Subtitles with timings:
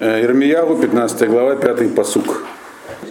[0.00, 2.44] Ирмиягу, 15 глава, 5 посук.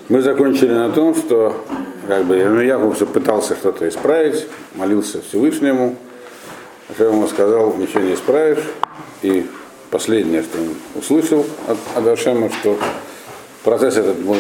[0.08, 1.66] Мы закончили на том, что
[2.08, 5.98] как бы Ирмиягу все пытался что-то исправить, молился Всевышнему,
[6.98, 8.64] а ему сказал, ничего не исправишь.
[9.22, 9.46] И
[9.92, 12.78] последнее, что он услышал от Адашема, что
[13.66, 14.38] процесс этот был,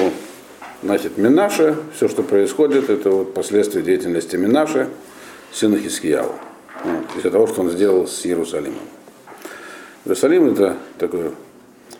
[0.82, 4.88] значит, Минаша, все, что происходит, это вот последствия деятельности Минаша,
[5.52, 6.36] сына Хискияву.
[6.86, 8.79] Вот, из-за того, что он сделал с Иерусалимом.
[10.05, 11.32] Иерусалим это такое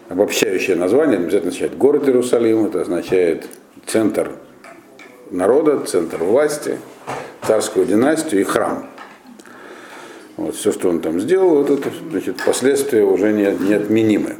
[0.10, 3.48] обобщающее название, обязательно означает город Иерусалим, это означает
[3.86, 4.32] центр
[5.32, 6.78] народа, центр власти,
[7.46, 8.90] царскую династию и храм.
[10.38, 14.36] Вот, все, что он там сделал, вот это, значит, последствия уже не, неотменимы.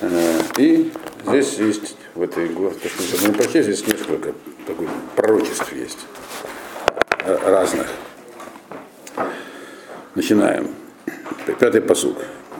[0.00, 0.92] Э, и
[1.26, 4.32] здесь есть, в этой эпохе, здесь несколько
[4.66, 5.98] такой, пророчеств есть
[7.24, 7.86] э, разных.
[10.14, 10.68] Начинаем.
[11.58, 11.80] Пятый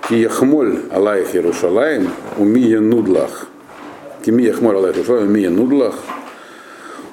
[0.07, 0.09] посук.
[0.09, 3.49] Кияхмоль Алайх Иерушалаем, умия нудлах.
[4.25, 5.95] Кимия хмоль Алайх Иерушалаем, умия нудлах.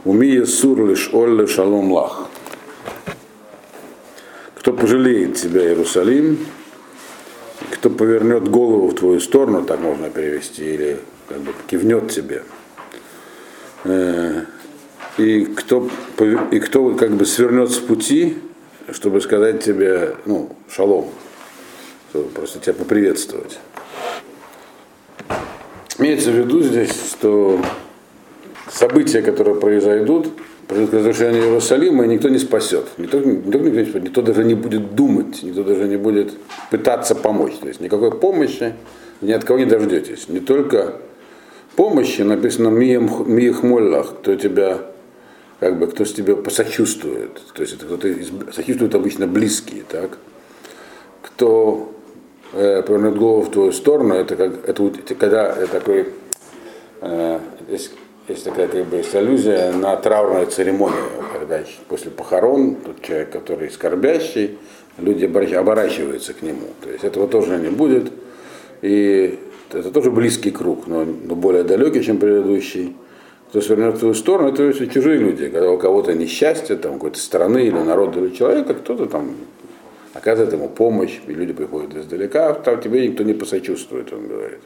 [0.06, 2.28] Умия сур лиш олле шалом лах.
[4.56, 6.38] Кто пожалеет тебя, Иерусалим,
[7.72, 12.44] кто повернет голову в твою сторону, так можно перевести, или как бы кивнет тебе.
[13.84, 14.44] Э,
[15.18, 15.90] и кто,
[16.52, 18.38] и кто как бы свернет с пути,
[18.92, 21.09] чтобы сказать тебе, ну, шалом,
[22.14, 23.58] чтобы просто тебя поприветствовать.
[25.97, 27.59] Имеется в виду здесь, что
[28.72, 30.30] события, которые произойдут,
[30.67, 32.86] произойдут к разрушению Иерусалима, и никто не спасет.
[33.00, 36.34] Никто, никто, никто, никто даже не будет думать, никто даже не будет
[36.69, 37.53] пытаться помочь.
[37.59, 38.75] То есть никакой помощи
[39.22, 40.30] ни от кого не дождетесь.
[40.30, 40.97] Не только
[41.75, 44.81] помощи, написано Миях Моллах, кто тебя
[45.59, 48.14] как бы кто с тебя посочувствует, то есть это кто-то
[48.53, 50.19] сочувствует обычно близкие, так?
[51.22, 51.93] Кто
[52.54, 56.08] э, повернет голову в твою сторону, это как это, это когда это такой
[57.02, 57.92] э, есть,
[58.28, 63.69] есть такая как бы есть аллюзия на траурную церемонию, когда после похорон тот человек, который
[63.69, 64.58] скорбящий,
[64.97, 66.68] люди оборачиваются к нему.
[66.81, 68.12] То есть этого тоже не будет.
[68.81, 69.40] И
[69.72, 72.96] это тоже близкий круг, но, но более далекий, чем предыдущий
[73.53, 75.47] кто свернет в твою сторону, это все чужие люди.
[75.47, 79.35] Когда у кого-то несчастье, там, какой-то страны или народа или человека, кто-то там
[80.13, 84.59] оказывает ему помощь, и люди приходят издалека, а там тебе никто не посочувствует, он говорит.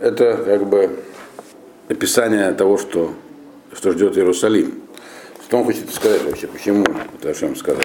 [0.00, 0.90] Это как бы
[1.88, 3.12] описание того, что,
[3.72, 4.74] что ждет Иерусалим.
[5.44, 6.84] Что он хочет сказать вообще, почему
[7.18, 7.82] это Ашем сказал.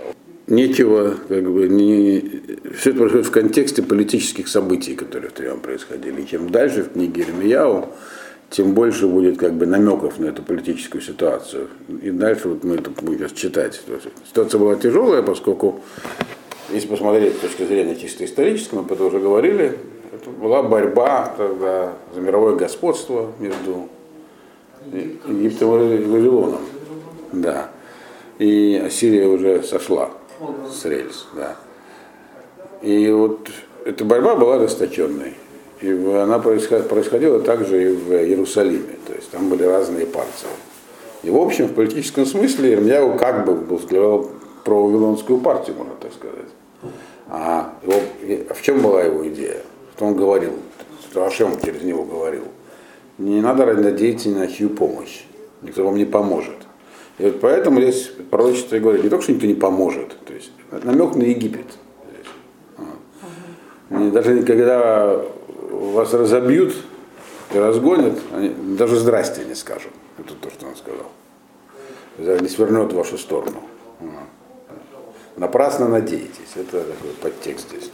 [0.48, 2.42] Нечего, как бы, не,
[2.78, 6.22] все это происходит в контексте политических событий, которые в Триам происходили.
[6.22, 7.94] И чем дальше в книге Ирмияу,
[8.50, 11.70] тем больше будет как бы намеков на эту политическую ситуацию.
[12.02, 13.82] И дальше вот мы это будем сейчас читать.
[14.28, 15.82] Ситуация была тяжелая, поскольку,
[16.74, 19.78] если посмотреть с точки зрения чисто исторической, мы это уже говорили,
[20.12, 23.88] это была борьба тогда за мировое господство между
[24.92, 26.62] Египтом и Вавилоном.
[27.32, 27.70] Да.
[28.40, 30.10] И Сирия уже сошла
[30.72, 31.28] с рельс.
[31.36, 31.56] Да.
[32.82, 33.50] И вот
[33.86, 35.36] эта борьба была ожесточенной.
[35.82, 38.96] И она происходила также и в Иерусалиме.
[39.08, 40.48] То есть там были разные партии.
[41.24, 44.30] И в общем, в политическом смысле Ирмьяу как бы возглавлял
[44.64, 46.50] про Вавилонскую партию, можно так сказать.
[47.28, 48.00] А его,
[48.54, 49.62] в чем была его идея?
[49.96, 50.54] Что он говорил,
[51.10, 52.44] что Ашем через него говорил.
[53.18, 55.24] Не надо надеяться на чью помощь.
[55.62, 56.56] Никто вам не поможет.
[57.20, 60.52] И вот поэтому здесь пророчество и говорит, не только, что никто не поможет, то есть
[60.72, 61.68] намек на Египет.
[63.90, 65.22] Даже когда
[65.70, 66.76] вас разобьют
[67.54, 69.92] и разгонят, они даже здрасте не скажут.
[70.18, 72.40] Это то, что он сказал.
[72.42, 73.62] Не свернет в вашу сторону.
[75.38, 76.56] Напрасно надеетесь.
[76.56, 77.90] Это такой подтекст здесь.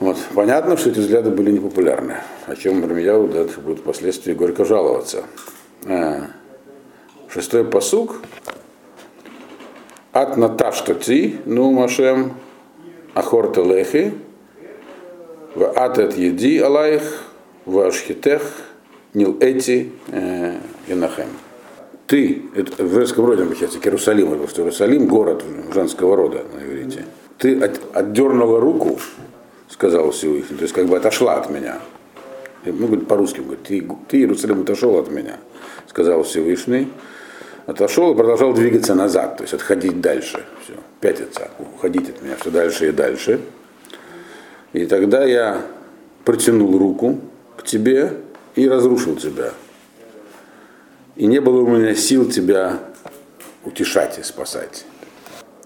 [0.00, 0.16] Вот.
[0.34, 5.24] Понятно, что эти взгляды были непопулярны, о чем Рамияу дальше будет впоследствии горько жаловаться.
[5.86, 6.26] А.
[7.28, 8.20] Шестой посук.
[10.12, 12.34] От наташта ти, ну машем,
[13.14, 14.12] ахорта лехи,
[15.54, 17.24] в атет еди алайх,
[17.64, 18.42] в ашхитех,
[19.14, 19.90] нил эти
[20.86, 21.28] Янахем.
[22.12, 25.42] Ты, это в еврейском роде обращается к Иерусалиму, потому что Иерусалим город
[25.72, 27.06] женского рода на иврите.
[27.38, 29.00] Ты от, отдернула руку,
[29.70, 31.78] сказал Всевышний, то есть как бы отошла от меня.
[32.66, 35.38] Ну, говорит, по-русски, говорит, ты, ты, Иерусалим, отошел от меня,
[35.86, 36.92] сказал Всевышний.
[37.64, 40.44] Отошел и продолжал двигаться назад, то есть отходить дальше.
[40.64, 43.40] Все, пятиться, уходить от меня все дальше и дальше.
[44.74, 45.62] И тогда я
[46.26, 47.18] протянул руку
[47.56, 48.18] к тебе
[48.54, 49.54] и разрушил тебя.
[51.16, 52.78] И не было у меня сил тебя
[53.64, 54.84] утешать и спасать.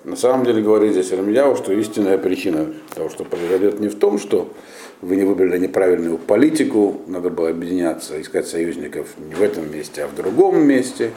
[0.04, 4.18] На самом деле говорит здесь Рамьяу, что истинная причина того, что произойдет не в том,
[4.18, 4.52] что
[5.00, 10.08] вы не выбрали неправильную политику, надо было объединяться, искать союзников не в этом месте, а
[10.08, 11.10] в другом месте.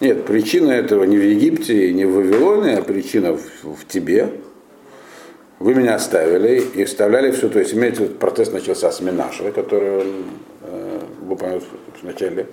[0.00, 4.28] Нет, причина этого не в Египте, не в Вавилоне, а причина в, в тебе.
[5.58, 10.24] Вы меня оставили и вставляли все, то есть имеется протест начался с Минашева, который он
[10.62, 12.46] э, выполнил в начале,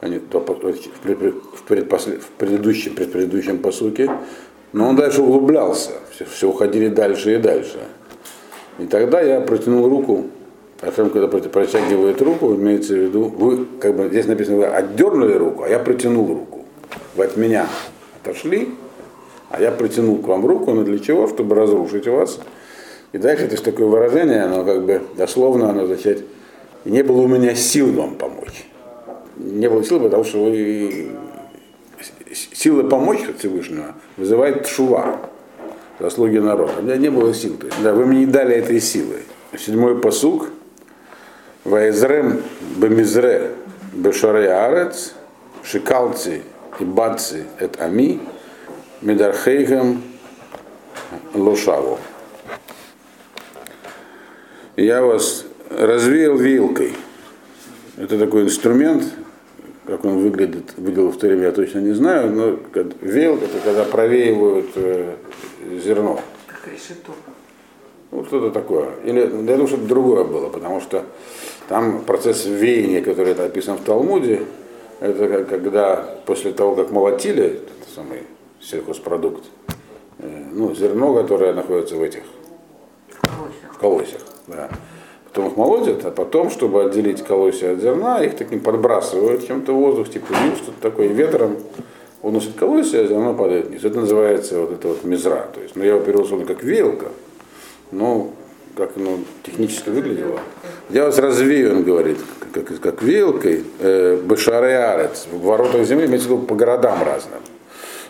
[0.00, 4.10] они, то, в, предпослед, в предыдущем, предыдущем посуке,
[4.72, 7.78] но он дальше углублялся, все, все уходили дальше и дальше.
[8.78, 10.26] И тогда я протянул руку,
[10.80, 15.64] Ашем, когда протягивает руку, имеется в виду, вы, как бы здесь написано, вы отдернули руку,
[15.64, 16.64] а я протянул руку.
[17.16, 17.66] Вы от меня
[18.22, 18.68] отошли,
[19.50, 21.26] а я протянул к вам руку, но для чего?
[21.26, 22.38] Чтобы разрушить вас.
[23.12, 26.24] И дальше это такое выражение, оно как бы дословно оно означает,
[26.84, 28.66] не было у меня сил вам помочь.
[29.38, 31.10] Не было сил, потому что вы
[32.32, 35.30] сила помочь от Всевышнего вызывает шува
[35.98, 36.74] заслуги народа.
[36.78, 37.56] У меня не было сил.
[37.56, 39.22] То есть, да, вы мне не дали этой силы.
[39.56, 40.48] Седьмой посук.
[41.64, 42.42] Ваизрем
[42.76, 43.52] бемизре
[43.92, 45.14] бешаре арец,
[45.62, 46.42] шикалци
[46.78, 48.20] и бацы эт ами,
[49.02, 50.02] медархейгам
[51.34, 51.98] лошаву.
[54.76, 56.94] Я вас развеял вилкой.
[57.96, 59.04] Это такой инструмент,
[59.88, 62.58] как он выглядит, выглядел в то время, я точно не знаю, но
[63.00, 65.14] вейл это когда провеивают э,
[65.82, 66.20] зерно.
[66.46, 67.12] Как решето.
[68.10, 68.90] Ну, что-то такое.
[69.04, 71.04] Или, я думаю, что-то другое было, потому что
[71.68, 74.42] там процесс веяния, который это описан в Талмуде,
[75.00, 75.96] это когда
[76.26, 78.24] после того, как молотили этот самый
[78.60, 79.44] сельхозпродукт,
[80.18, 82.24] э, ну, зерно, которое находится в этих
[83.22, 83.78] Колосях.
[83.80, 84.68] колосях, да.
[85.28, 89.76] Потом их молотят, а потом, чтобы отделить колосья от зерна, их таким подбрасывают чем-то в
[89.76, 91.56] воздух, типа вил, что-то такое, ветром
[92.22, 93.84] уносит колосья, а зерно падает вниз.
[93.84, 95.48] Это называется вот это вот мизра.
[95.54, 97.08] То есть, ну, я его перевел как вилка,
[97.90, 98.32] но
[98.76, 100.38] как оно технически выглядело.
[100.90, 102.18] Я вас развею, он говорит,
[102.52, 107.40] как, как вилкой, э, башареарец, в воротах земли, имеется в виду по городам разным.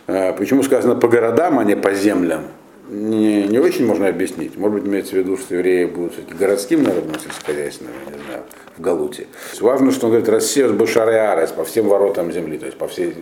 [0.06, 2.43] Э, почему сказано по городам, а не по землям?
[2.88, 4.56] Не, не очень можно объяснить.
[4.56, 8.43] Может быть, имеется в виду, что евреи будут все-таки городским народом сельскохозяйственным, не знаю,
[8.76, 9.26] в Галуте.
[9.61, 13.14] Важно, что он говорит, рассеют Башареарес по всем воротам земли, то есть по всей,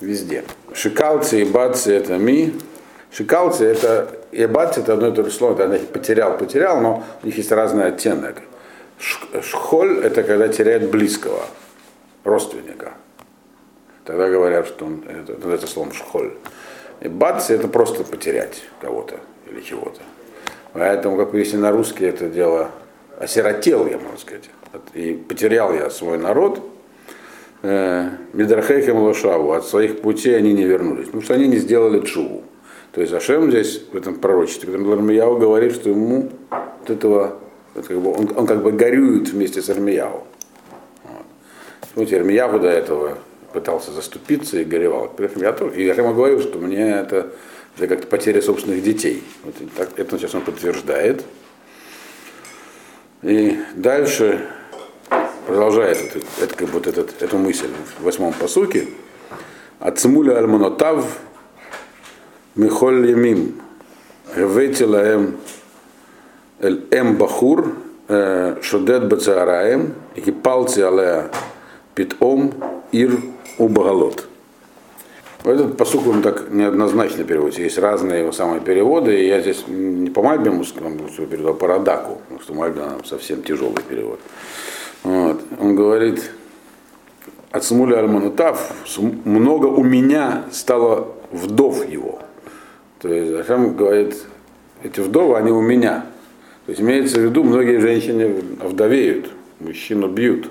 [0.00, 0.44] везде.
[0.72, 2.54] Шикалцы и бацы это ми.
[3.10, 7.26] Шикалцы это, и бацы это одно и то же слово, это потерял, потерял, но у
[7.26, 8.42] них есть разный оттенок.
[9.42, 11.42] Шхоль это когда теряет близкого,
[12.24, 12.92] родственника.
[14.04, 16.32] Тогда говорят, что он, это, это словом шхоль.
[17.00, 19.20] И бац, это просто потерять кого-то
[19.50, 20.00] или чего-то.
[20.72, 22.70] Поэтому, как если на русский это дело
[23.18, 24.50] осиротел, я могу сказать,
[24.94, 26.60] и потерял я свой народ,
[27.62, 32.42] э, Мидрахейхем Лошаву, от своих путей они не вернулись, потому что они не сделали чуву.
[32.92, 37.36] То есть Ашем здесь, в этом пророчестве, когда Армияу говорит, что ему от этого,
[37.74, 40.24] как бы, он, он как бы горюет вместе с Армияу.
[41.04, 41.26] Вот.
[41.94, 43.18] Вот Армияу до этого
[43.56, 45.10] пытался заступиться и горевал.
[45.36, 47.32] Я тоже, я ему говорил, что мне это,
[47.74, 49.24] это как-то потеря собственных детей.
[49.44, 51.24] Вот так, это сейчас он подтверждает.
[53.22, 54.46] И дальше
[55.46, 58.88] продолжает это, это, как вот этот, эту мысль в восьмом посуке.
[59.80, 61.18] Ацмуля альмонотав
[62.56, 63.58] михоль ямим
[64.34, 65.38] ветилаем
[66.60, 67.74] эль эм бахур
[68.08, 71.30] э, шодет бацаараем и палцы алея
[71.94, 72.52] питом
[72.92, 73.18] ир
[73.58, 74.28] у Багалот.
[75.44, 77.62] Этот посук он так неоднозначно переводится.
[77.62, 79.20] Есть разные его самые переводы.
[79.20, 83.82] И я здесь не по Мальбиму переводил, а по Радаку, потому что Мальбим совсем тяжелый
[83.88, 84.18] перевод.
[85.04, 85.40] Вот.
[85.60, 86.32] Он говорит,
[87.52, 88.72] от Смуля Альманутав
[89.24, 92.18] много у меня стало вдов его.
[92.98, 94.16] То есть Ашам говорит,
[94.82, 96.06] эти вдовы, они у меня.
[96.64, 100.50] То есть имеется в виду, многие женщины вдовеют, мужчину бьют.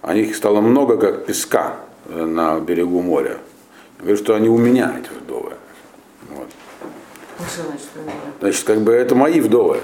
[0.00, 3.38] А их стало много, как песка на берегу моря.
[3.98, 5.52] Говорю, что они у меня, эти вдовы.
[6.30, 6.48] Вот.
[8.40, 9.80] Значит как бы это мои вдовы.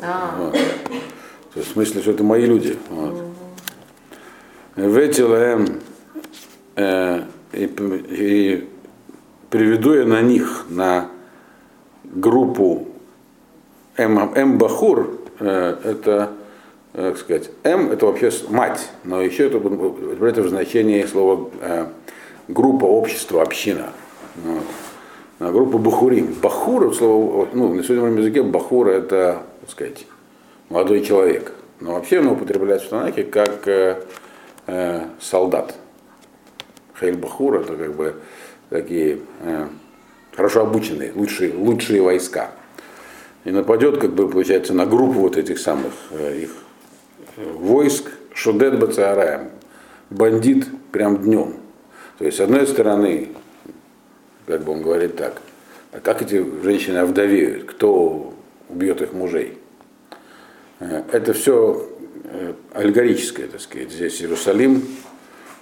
[0.00, 0.52] А, Вот.
[0.52, 2.76] То есть в смысле, что это мои люди.
[2.90, 3.22] Вот.
[4.76, 5.80] Ветилаем
[6.74, 7.22] э,
[7.52, 8.68] и, и
[9.50, 11.10] приведу я на них, на
[12.02, 12.88] группу
[13.96, 16.32] М, М Бахур, э, это,
[16.94, 21.86] как сказать, М это вообще мать, но еще это, это в значении слова э,
[22.48, 23.90] группа, общество, община.
[24.36, 24.62] Вот.
[25.40, 26.34] На группу Бахурим.
[26.40, 30.06] Бахур, слово, ну, на сегодняшнем языке Бахур это, так сказать,
[30.68, 31.52] молодой человек.
[31.80, 34.00] Но вообще оно употребляется в Танаке как э,
[34.68, 35.74] э, солдат.
[36.98, 38.14] Хейль Бахур это как бы
[38.70, 39.66] такие э,
[40.32, 42.52] хорошо обученные, лучшие, лучшие войска.
[43.44, 46.63] И нападет, как бы, получается, на группу вот этих самых э, их э,
[47.36, 49.50] войск, Шудет Бацаараем,
[50.10, 51.54] бандит прям днем.
[52.18, 53.30] То есть, с одной стороны,
[54.46, 55.40] как бы он говорит так,
[55.92, 58.34] а как эти женщины овдовеют, кто
[58.68, 59.58] убьет их мужей?
[60.80, 61.88] Э, это все
[62.72, 63.90] аллегорическое, так сказать.
[63.90, 64.82] Здесь Иерусалим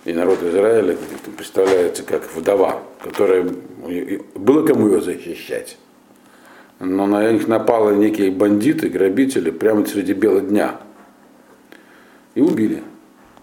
[0.05, 0.97] и народ Израиля
[1.37, 3.47] представляется как вдова, которая
[4.35, 5.77] было кому ее защищать.
[6.81, 10.81] Но на них напали некие бандиты, грабители прямо среди бела дня.
[12.35, 12.83] И убили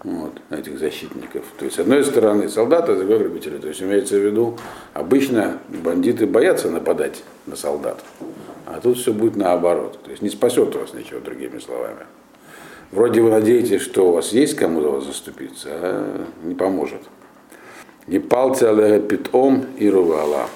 [0.03, 1.45] вот, этих защитников.
[1.57, 3.57] То есть, с одной стороны, солдаты, с другой грабители.
[3.57, 4.57] То есть, имеется в виду,
[4.93, 8.03] обычно бандиты боятся нападать на солдат.
[8.65, 9.99] А тут все будет наоборот.
[10.03, 12.05] То есть, не спасет вас ничего, другими словами.
[12.91, 17.01] Вроде вы надеетесь, что у вас есть кому за заступиться, а не поможет.
[18.07, 20.49] И палцы питом и рувала.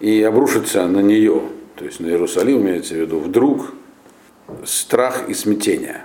[0.00, 1.42] И обрушится на нее,
[1.74, 3.72] то есть на Иерусалим имеется в виду, вдруг
[4.64, 6.04] страх и смятение.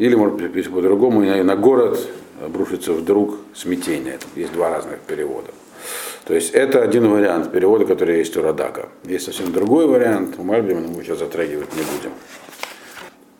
[0.00, 2.00] Или, может быть, по-другому, на город
[2.44, 4.18] обрушится вдруг смятение.
[4.34, 5.52] Есть два разных перевода.
[6.26, 8.88] То есть это один вариант перевода, который есть у Радака.
[9.04, 12.12] Есть совсем другой вариант, у Мальбима мы сейчас затрагивать не будем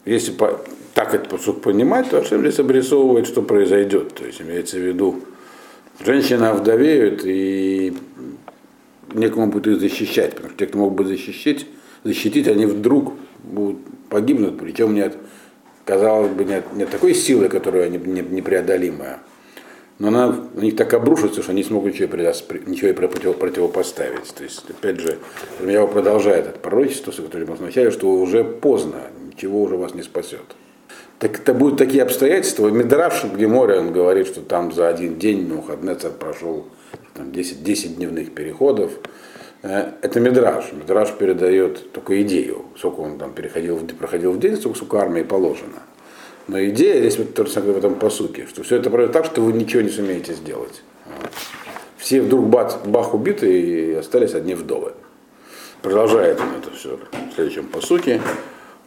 [0.04, 0.60] если по,
[0.94, 4.14] так этот посуд понимать, то Ашем здесь обрисовывает, что произойдет.
[4.14, 5.20] То есть имеется в виду,
[6.04, 7.94] женщина вдовеют и
[9.12, 11.66] некому будет их защищать, потому что те, кто мог бы защитить,
[12.04, 15.16] защитить, они вдруг будут погибнут, причем нет,
[15.90, 19.18] казалось бы, нет, нет такой силы, которая не, не, непреодолимая.
[19.98, 22.16] Но она на них так обрушится, что они смогут ничего,
[22.66, 24.32] ничего и противопоставить.
[24.32, 25.18] То есть, опять же,
[25.66, 30.44] я продолжает это пророчество, которое мы означает, что уже поздно, ничего уже вас не спасет.
[31.18, 32.68] Так это будут такие обстоятельства.
[32.68, 36.66] Мидраш в Геморе, он говорит, что там за один день Мухаднецар прошел
[37.14, 38.92] там, 10, 10 дневных переходов.
[39.62, 40.72] Э, это Мидраш.
[40.72, 45.82] Мидраш передает только идею, сколько он там переходил, проходил в день, сколько, сколько армии положено.
[46.48, 49.52] Но идея здесь вот тоже в этом посуке, что все это произойдет так, что вы
[49.52, 50.82] ничего не сумеете сделать.
[51.96, 54.94] Все вдруг бац, бах убиты и остались одни вдовы.
[55.82, 56.98] Продолжает он это все
[57.30, 58.20] в следующем посуке.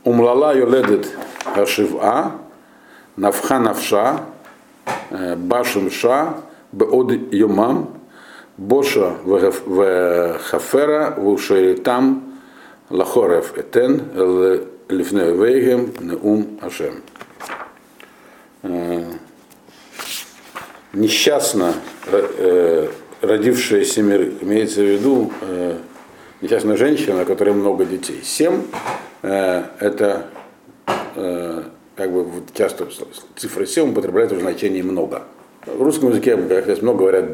[0.04, 1.10] Умлала юледет
[1.56, 2.34] ашива,
[3.16, 4.26] навха навша,
[5.12, 6.38] э, башим ша,
[6.72, 8.03] беод йомам,
[8.58, 12.40] боша вехафера, вушеритам,
[12.90, 14.02] лахорев этен,
[14.90, 17.02] лифне вейгем, неум ашем.
[18.64, 19.04] Э,
[20.94, 21.74] несчастно
[22.08, 22.90] э,
[23.22, 25.32] родившая семерых, имеется в виду
[26.42, 28.22] несчастная женщина, у которой много детей.
[28.24, 28.64] Семь
[29.24, 30.26] Э, это
[31.16, 31.64] э,
[31.96, 32.88] как бы часто
[33.38, 35.24] цифра 7 употребляется в значении много.
[35.66, 37.26] В русском языке, как здесь много говорят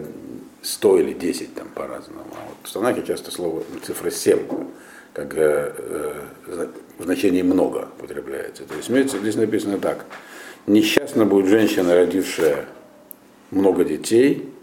[0.62, 2.22] 100 или 10 там по-разному.
[2.32, 4.40] А вот в Станаке часто слово цифра 7
[5.14, 8.64] как э, э, в значении много употребляется.
[8.64, 10.06] То есть имеется, здесь написано так.
[10.68, 12.66] Несчастна будет женщина, родившая
[13.50, 14.54] много детей,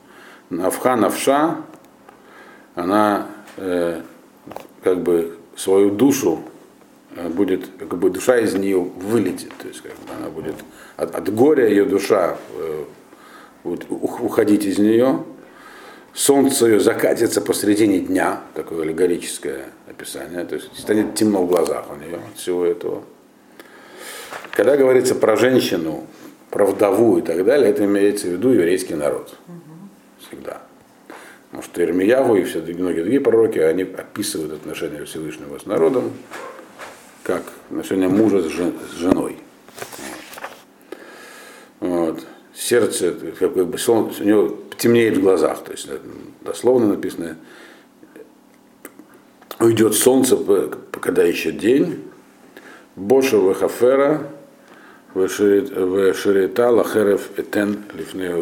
[0.51, 1.57] навха навша,
[2.75, 3.27] она
[3.57, 4.03] э,
[4.83, 6.45] как бы свою душу
[7.17, 10.55] Э, будет, как бы душа из нее вылетит, то есть как бы она будет
[10.97, 12.85] от, от горя ее душа э,
[13.65, 15.25] будет уходить из нее,
[16.17, 21.97] солнце ее закатится посредине дня, такое аллегорическое описание, то есть станет темно в глазах у
[21.97, 23.05] нее от всего этого.
[24.51, 26.07] Когда говорится про женщину,
[26.51, 29.37] про вдову и так далее, это имеется в виду еврейский народ.
[30.27, 30.63] Всегда.
[31.51, 36.13] Потому что Ирмияву и все многие другие пророки, они описывают отношения Всевышнего с народом,
[37.23, 39.37] как отношение мужа с, женой.
[41.81, 42.27] Вот.
[42.67, 45.89] Сердце, как бы, солнце, у него темнеет в глазах, то есть
[46.41, 47.37] дословно написано,
[49.61, 50.37] уйдет солнце,
[50.91, 52.03] когда еще день,
[52.97, 54.27] Боша Вехафера,
[55.15, 58.35] Вешерита Лахерев Этен Лифне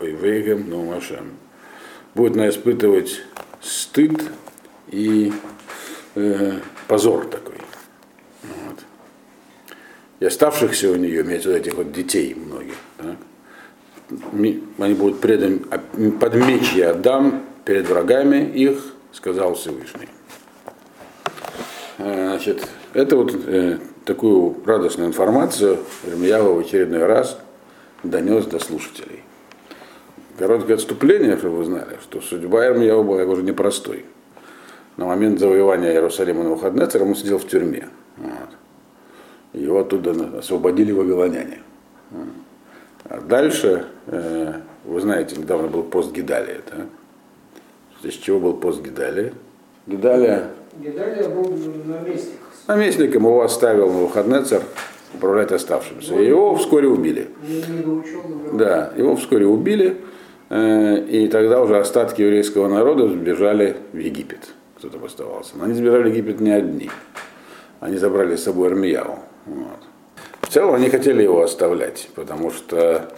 [0.00, 1.32] Ойвейгем Нумашем.
[2.14, 3.20] Будет на испытывать
[3.60, 4.18] стыд
[4.88, 5.30] и
[6.14, 6.52] э,
[6.88, 7.56] позор такой.
[10.20, 13.16] И оставшихся у нее, имеется в виду этих вот детей многих, так,
[14.78, 15.60] они будут преданы
[16.20, 20.08] под меч я отдам перед врагами их, сказал Всевышний.
[21.98, 27.38] Э, значит, это вот э, такую радостную информацию Ирмиява в очередной раз
[28.02, 29.22] донес до слушателей.
[30.38, 34.04] Короткое отступление, чтобы вы знали, что судьба Ирмиява была уже непростой.
[34.96, 37.88] На момент завоевания Иерусалима на выходные он сидел в тюрьме.
[38.16, 38.48] Вот.
[39.52, 41.60] Его оттуда освободили вавилоняне.
[43.12, 44.54] А дальше, э,
[44.86, 46.86] вы знаете, недавно был пост Гидалия, да?
[48.00, 49.34] здесь чего был пост Гидалия.
[49.86, 51.54] Гидалия Гидалия был
[51.84, 52.38] наместник.
[52.66, 54.62] наместником его оставил Навуходнецер
[55.12, 56.14] управлять оставшимся.
[56.14, 57.28] И его вскоре убили.
[58.54, 59.98] Да, его вскоре убили,
[60.48, 64.54] э, и тогда уже остатки еврейского народа сбежали в Египет.
[64.78, 65.58] Кто там оставался.
[65.58, 66.90] Но они сбежали в Египет не одни.
[67.78, 69.18] Они забрали с собой Армияу.
[69.44, 69.91] Вот.
[70.52, 73.10] Целом они хотели его оставлять, потому что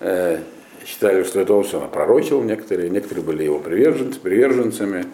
[0.00, 0.40] э,
[0.84, 5.06] считали, что это он все напророчил некоторые, некоторые были его приверженцы, приверженцами.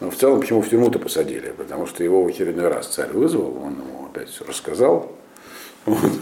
[0.00, 1.52] Но в целом почему в тюрьму-то посадили?
[1.54, 5.12] Потому что его в очередной раз царь вызвал, он ему опять все рассказал.
[5.84, 6.12] Вот.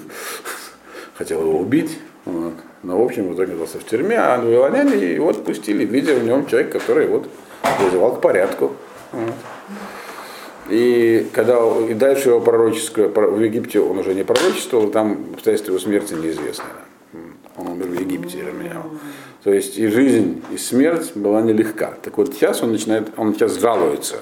[1.14, 1.97] Хотел его убить.
[2.25, 2.54] Вот.
[2.83, 6.47] Но, в общем, в итоге оказался в тюрьме, а вавилоняне его отпустили, видя в нем
[6.47, 7.28] человек, который вот
[7.78, 8.73] вызывал к порядку.
[9.12, 9.35] Вот.
[10.68, 15.80] И когда и дальше его пророческое, в Египте он уже не пророчествовал, там обстоятельства его
[15.80, 16.64] смерти неизвестны.
[17.56, 18.99] Он умер в Египте, Ирмияу.
[19.44, 21.94] То есть и жизнь, и смерть была нелегка.
[22.02, 24.16] Так вот сейчас он начинает, он сейчас жалуется.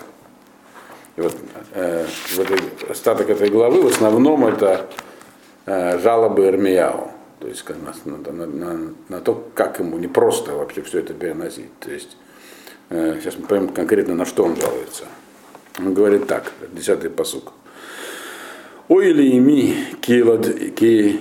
[1.17, 1.35] И вот
[1.75, 4.89] э, в остаток этой главы в основном это
[5.67, 7.11] э, жалобы Ирмияу.
[7.39, 7.65] То есть
[8.05, 11.77] на, на, на, на то, как ему непросто вообще все это переносить.
[11.79, 12.17] То есть
[12.91, 15.05] э, сейчас мы поймем конкретно, на что он жалуется.
[15.79, 17.53] Он говорит так, десятый посук.
[18.89, 21.21] Ой ли ими ки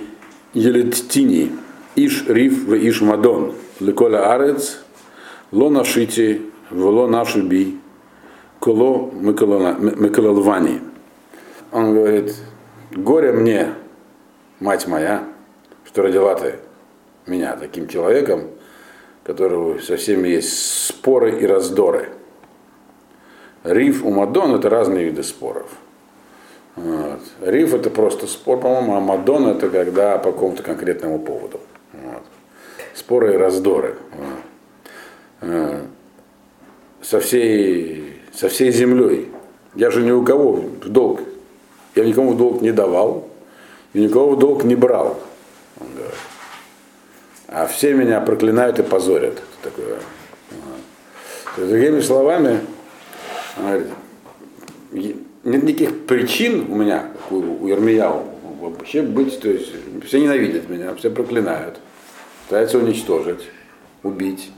[0.54, 1.52] елеттини,
[1.96, 4.80] иш риф в иш мадон, леколя арец,
[5.50, 7.78] ло нашити, вло нашиби,
[8.58, 10.80] коло мекалалвани.
[11.72, 12.34] Он говорит,
[12.90, 13.74] горе мне,
[14.60, 15.24] мать моя,
[15.86, 16.56] что родила ты
[17.26, 18.48] меня таким человеком,
[19.24, 22.10] которого со всеми есть споры и раздоры.
[23.64, 25.68] Риф у Мадон это разные виды споров.
[26.74, 27.20] Вот.
[27.42, 31.60] Риф это просто спор, по-моему, а Мадон это когда по какому-то конкретному поводу.
[31.92, 32.22] Вот.
[32.94, 33.96] Споры и раздоры.
[35.40, 35.80] Вот.
[37.02, 39.30] Со всей, со всей землей.
[39.74, 41.20] Я же ни у кого в долг.
[41.94, 43.28] Я никому в долг не давал,
[43.92, 45.18] и никого в долг не брал.
[45.78, 46.14] Он говорит.
[47.48, 49.42] А все меня проклинают и позорят.
[49.62, 49.98] Такое.
[50.50, 51.68] Вот.
[51.68, 52.60] Другими словами,
[53.56, 53.86] он говорит,
[55.44, 58.24] нет никаких причин у меня, у, у Ермияу,
[58.60, 59.72] вообще быть, то есть
[60.06, 61.80] все ненавидят меня, все проклинают,
[62.46, 63.48] пытаются уничтожить,
[64.02, 64.50] убить.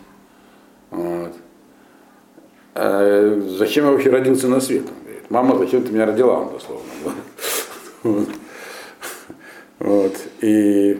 [0.90, 1.32] Вот.
[2.74, 4.82] А зачем я вообще родился на свет?
[4.82, 8.26] Он говорит, мама, зачем ты меня родила, он дословно.
[9.78, 10.16] Вот.
[10.40, 10.98] И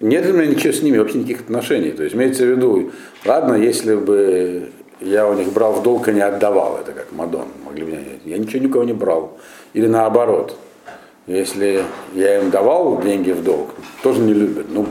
[0.00, 1.92] нет у меня ничего с ними, вообще никаких отношений.
[1.92, 2.90] То есть имеется в виду,
[3.24, 7.48] ладно, если бы я у них брал в долг и не отдавал, это как Мадон,
[7.64, 9.38] могли бы я ничего никого не брал.
[9.72, 10.56] Или наоборот,
[11.26, 11.84] если
[12.14, 13.70] я им давал деньги в долг,
[14.02, 14.66] тоже не любят.
[14.70, 14.86] Ну,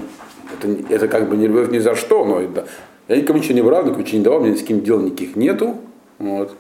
[0.54, 2.68] это, это как бы не любовь ни за что, но это,
[3.08, 5.36] я никому ничего не брал, никому ничего не давал, у меня с кем дел никаких
[5.36, 5.78] нету.
[6.18, 6.56] Вот.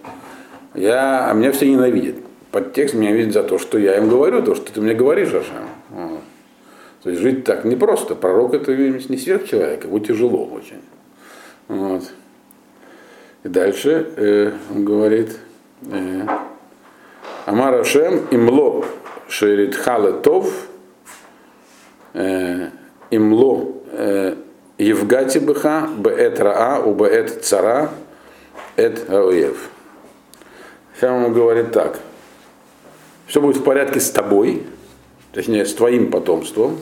[0.73, 2.15] Я, а меня все ненавидят.
[2.51, 5.69] Подтекст меня видит за то, что я им говорю, то, что ты мне говоришь, Ашем.
[5.89, 6.19] Вот.
[7.03, 8.15] То есть жить так непросто.
[8.15, 10.81] Пророк это не сверхчеловек, его тяжело очень.
[11.67, 12.03] Вот.
[13.43, 15.38] И дальше э, он говорит,
[15.89, 16.28] э,
[17.45, 18.86] Амар имло
[19.28, 20.52] шерит хале тов,
[22.13, 22.69] э,
[23.12, 24.36] имло э,
[24.78, 27.89] Евгати быха беэт раа у беэт цара
[28.78, 29.69] эт аоев.
[30.95, 31.99] Сейчас он говорит так.
[33.28, 34.63] Все будет в порядке с тобой,
[35.34, 36.80] точнее с твоим потомством.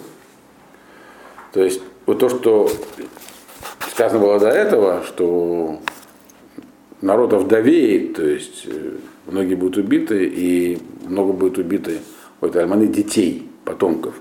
[1.53, 2.69] То есть вот то, что
[3.91, 5.79] сказано было до этого, что
[7.01, 8.91] народ овдовеет, то есть э,
[9.27, 11.99] многие будут убиты, и много будет убиты
[12.41, 14.15] вот, альманы детей, потомков.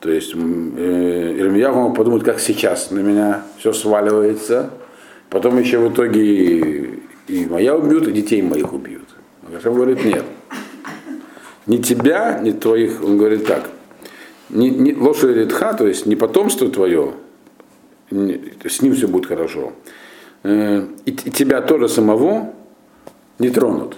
[0.00, 4.70] То есть э, Ирмияху подумает, как сейчас на меня все сваливается,
[5.28, 9.04] потом еще в итоге и, и моя убьют, и детей моих убьют.
[9.64, 10.24] Он говорит, нет.
[11.66, 13.68] Ни тебя, ни твоих, он говорит так,
[14.48, 17.12] не, не, лошадь редха, то есть не потомство твое,
[18.10, 19.72] не, с ним все будет хорошо,
[20.42, 22.52] Э, и, и тебя тоже самого
[23.38, 23.96] не тронут.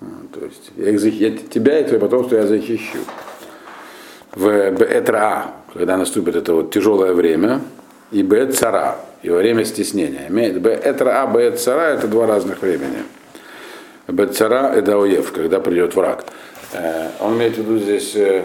[0.00, 2.98] А, то есть я, их, я тебя и твое потомство я защищу.
[4.34, 7.60] В Бетра, когда наступит это вот тяжелое время,
[8.10, 10.28] и Бет Цара, и во время стеснения.
[10.28, 13.02] Бетра, Бет Цара это два разных времени.
[14.08, 16.24] Бет Цара это Оев, когда придет враг.
[16.72, 18.44] Э, он имеет в виду здесь э,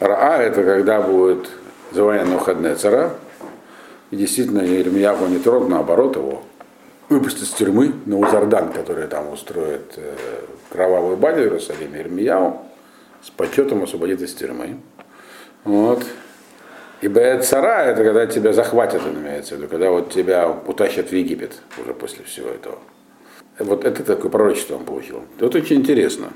[0.00, 1.48] Раа, это когда будет
[1.92, 3.14] завоевание уходная цара,
[4.14, 6.44] и действительно, Еремьяху не трог, наоборот, его
[7.08, 10.14] выпустят из тюрьмы на Узардан, который там устроит э,
[10.70, 11.98] кровавую баню в Иерусалиме.
[11.98, 12.62] Еремьяу
[13.24, 14.76] с почетом освободит из тюрьмы.
[15.64, 16.04] Вот.
[17.00, 21.54] И цара, это когда тебя захватят, имеется в виду, когда вот тебя утащат в Египет
[21.82, 22.78] уже после всего этого.
[23.58, 25.22] Вот это такое пророчество он получил.
[25.40, 26.28] Вот очень интересно.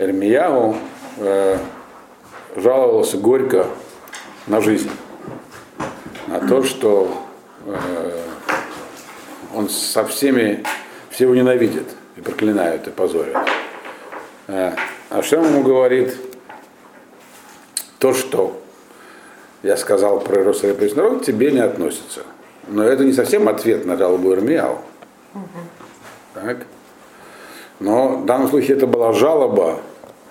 [0.00, 0.74] Эрмияу
[1.18, 1.56] э,
[2.56, 3.68] жаловался горько
[4.48, 4.90] на жизнь,
[6.28, 7.10] на то, что
[7.64, 8.22] э,
[9.54, 10.62] он со всеми,
[11.08, 11.86] все его ненавидят
[12.16, 13.48] и проклинают и позорят.
[14.46, 14.72] Э,
[15.08, 16.14] а что ему говорит?
[17.98, 18.60] То, что
[19.62, 22.20] я сказал про Иерусалим народ, тебе не относится.
[22.68, 24.78] Но это не совсем ответ на жалобу Ирмияу.
[26.34, 26.66] Так?
[27.80, 29.80] Но в данном случае это была жалоба,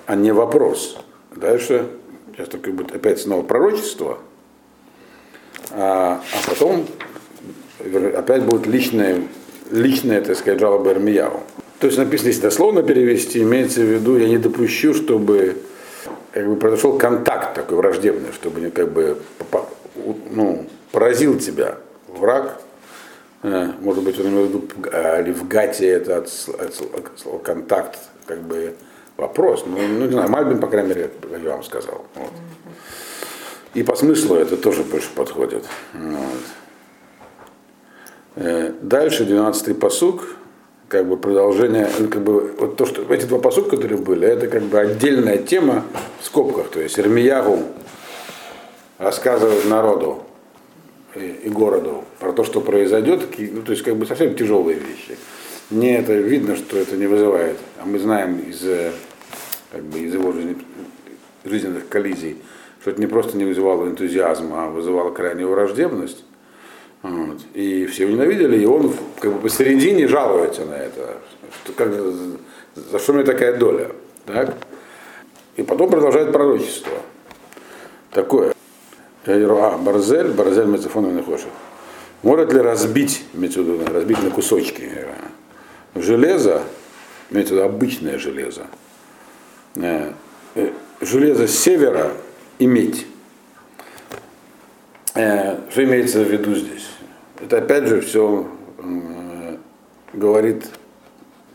[0.05, 0.99] а не вопрос.
[1.35, 1.87] Дальше,
[2.31, 4.19] сейчас только будет опять снова пророчество,
[5.71, 6.85] а, а потом
[8.15, 9.21] опять будет личная,
[9.71, 11.41] личная, так сказать, жалоба Ирмияу.
[11.79, 15.57] То есть написано, если дословно перевести, имеется в виду, я не допущу, чтобы
[16.31, 19.17] как бы произошел контакт такой враждебный, чтобы не как бы
[20.31, 21.77] ну, поразил тебя
[22.07, 22.59] враг.
[23.43, 24.67] Э, может быть, он имел в виду,
[25.19, 28.73] или в гате это от, от, контакт, как бы
[29.15, 29.63] вопрос.
[29.65, 31.11] Ну, ну, не знаю, Мальбин, по крайней мере,
[31.43, 32.05] я вам сказал.
[32.15, 32.31] Вот.
[33.73, 35.63] И по смыслу это тоже больше подходит.
[35.93, 36.41] Вот.
[38.35, 40.37] Э, дальше 12-й посук
[40.87, 44.47] как бы продолжение, ну, как бы вот то, что эти два посука, которые были, это
[44.47, 45.83] как бы отдельная тема
[46.21, 47.63] в скобках, то есть Ирмиягу
[48.97, 50.23] рассказывает народу
[51.15, 55.17] и, городу про то, что произойдет, ну, то есть как бы совсем тяжелые вещи.
[55.69, 58.61] Мне это видно, что это не вызывает, а мы знаем из,
[59.71, 60.33] как бы, из его
[61.43, 62.37] жизненных коллизий,
[62.87, 66.23] что это не просто не вызывало энтузиазма, а вызывало крайнюю враждебность.
[67.03, 67.39] Вот.
[67.53, 71.17] И все его ненавидели, и он как бы посередине жалуется на это.
[71.51, 71.93] Что, как,
[72.75, 73.91] за что мне такая доля?
[74.25, 74.55] Так?
[75.57, 76.93] И потом продолжает пророчество.
[78.11, 78.53] Такое.
[79.25, 81.49] А, Барзель, Барзель Мецефон Нехошев.
[82.23, 84.89] Может ли разбить, имеется разбить на кусочки
[85.93, 86.63] железо,
[87.31, 88.67] имеется в виду обычное железо,
[89.75, 90.13] э,
[90.55, 90.71] э,
[91.01, 92.13] железо с севера
[92.59, 93.05] и медь.
[95.15, 96.87] Э, что имеется в виду здесь?
[97.39, 98.47] Это опять же все
[98.79, 99.57] э,
[100.13, 100.65] говорит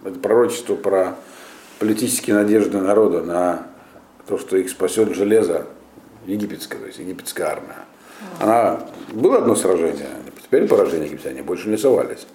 [0.05, 1.17] это пророчество про
[1.79, 3.67] политические надежды народа на
[4.27, 5.67] то, что их спасет железо
[6.27, 7.77] египетское, то есть египетская армия.
[8.41, 8.81] Она
[9.13, 10.09] было одно сражение,
[10.43, 12.27] теперь поражение египтяне больше не совались.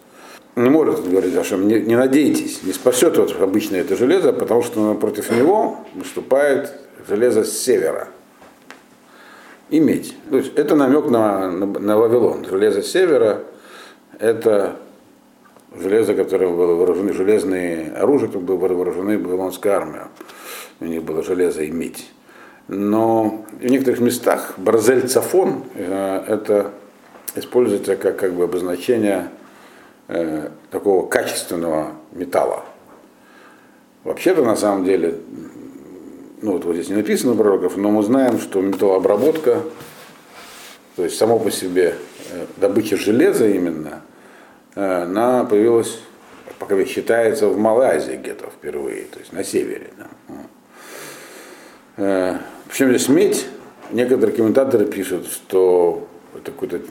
[0.56, 4.96] Не может говорить, что не, не надейтесь, не спасет вот обычное это железо, потому что
[4.96, 6.74] против него выступает
[7.08, 8.08] железо с севера
[9.70, 10.16] иметь.
[10.30, 12.46] То есть это намек на, на, на Вавилон.
[12.46, 13.44] Железо севера–
[14.20, 14.78] это
[15.76, 20.08] железо, которое было вооружены, железные оружия, которым было вооружены Вавилонская армия.
[20.80, 22.10] У них было железо и медь.
[22.68, 26.72] Но в некоторых местах барзель цафон э, это
[27.36, 29.30] используется как, как бы обозначение
[30.08, 32.66] э, такого качественного металла.
[34.04, 35.16] Вообще-то на самом деле
[36.42, 39.64] ну вот, вот здесь не написано пророков, но мы знаем, что металлообработка,
[40.96, 41.96] то есть само по себе
[42.32, 44.02] э, добыча железа именно,
[44.76, 46.00] э, она появилась,
[46.60, 49.90] пока считается, в Малой Азии где-то впервые, то есть на севере.
[49.98, 50.08] Да.
[51.98, 52.38] Э,
[52.70, 53.48] Причем здесь медь,
[53.92, 56.82] некоторые комментаторы пишут, что это какой-то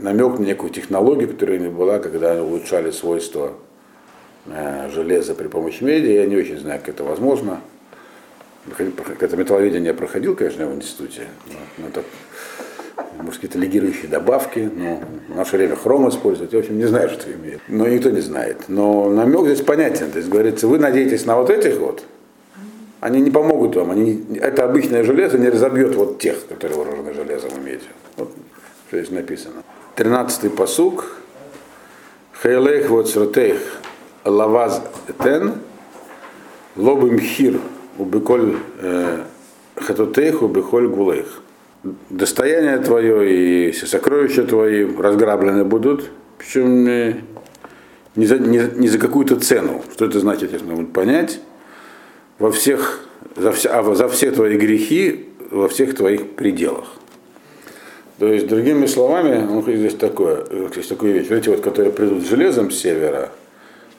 [0.00, 3.52] намек на некую технологию, которая не была, когда они улучшали свойства
[4.92, 6.06] железа при помощи меди.
[6.06, 7.60] Я не очень знаю, как это возможно
[9.20, 11.28] это металловедение проходил, конечно, в институте.
[11.78, 12.02] Но, это,
[13.18, 17.08] может, какие-то легирующие добавки, но в наше время хром использовать, я, в общем, не знаю,
[17.08, 17.60] что имеет.
[17.68, 18.64] Но никто не знает.
[18.68, 20.10] Но намек здесь понятен.
[20.10, 22.04] То есть, говорится, вы надеетесь на вот этих вот,
[23.00, 23.90] они не помогут вам.
[23.90, 27.88] Они, это обычное железо не разобьет вот тех, которые вооружены железом и медью.
[28.16, 28.30] Вот
[28.88, 29.62] что здесь написано.
[29.94, 31.16] Тринадцатый посук.
[32.42, 33.58] Хейлех вот сротех
[34.24, 34.82] лаваз
[35.22, 35.54] тен
[36.76, 37.60] лобым хир
[38.00, 39.24] убеколь э,
[39.76, 41.42] хатутейх, убеколь гулейх.
[42.10, 46.84] Достояние твое и все сокровища твои разграблены будут, причем
[48.16, 49.82] не за, не, не за какую-то цену.
[49.92, 51.40] Что это значит, если могут понять?
[52.38, 53.00] Во всех,
[53.36, 56.86] за, вся, а за все твои грехи во всех твоих пределах.
[58.18, 62.28] То есть, другими словами, ну, здесь такое, здесь такую вещь, эти вот, которые придут с
[62.28, 63.30] железом с севера,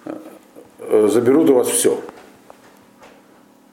[0.05, 1.99] э, заберут у вас все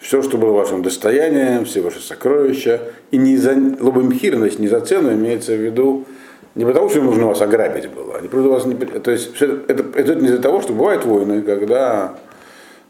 [0.09, 2.81] все, что было вашим достоянием, все ваши сокровища.
[3.11, 6.07] И не за лобомхирность, не за цену имеется в виду
[6.55, 8.17] не потому, что им нужно вас ограбить было.
[8.17, 11.43] Они просто вас не, то есть это, это, это не из-за того, что бывают войны,
[11.43, 12.15] когда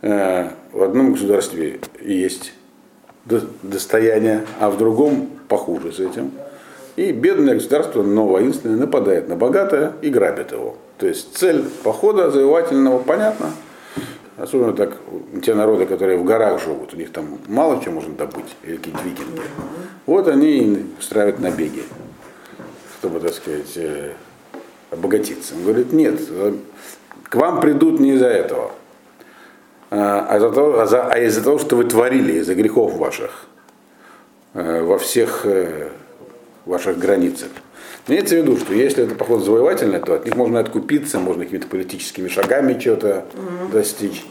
[0.01, 2.53] э, в одном государстве есть
[3.63, 6.31] достояние, а в другом похуже с этим.
[6.95, 10.77] И бедное государство, но воинственное, нападает на богатое и грабит его.
[10.99, 13.51] То есть цель похода завоевательного понятна.
[14.39, 14.97] Особенно так
[15.43, 19.03] те народы, которые в горах живут, у них там мало чего можно добыть, или какие-то
[19.03, 19.43] викинги.
[20.07, 21.83] Вот они устраивают набеги,
[22.99, 24.13] чтобы, так сказать, э,
[24.93, 25.57] обогатиться.
[25.57, 26.55] Он говорит, нет, э,
[27.25, 28.71] к вам придут не из-за этого,
[29.91, 33.49] а, а, за того, а, за, а из-за того, что вы творили, из-за грехов ваших
[34.55, 35.47] э, во всех
[36.65, 37.49] ваших границах.
[38.09, 41.69] Имеется в виду, что если это поход завоевательный, то от них можно откупиться, можно какими-то
[41.69, 43.73] политическими шагами чего-то угу.
[43.73, 44.25] достичь.